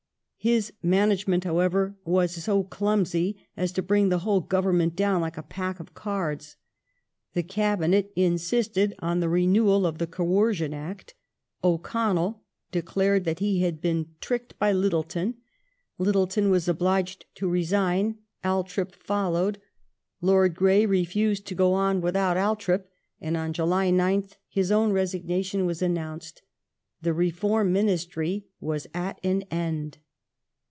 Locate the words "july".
23.53-23.91